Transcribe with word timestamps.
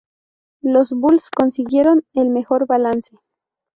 Los 0.63 0.89
Bulls 0.93 1.29
consiguieron 1.29 2.03
el 2.15 2.31
mejor 2.31 2.65
balance. 2.65 3.19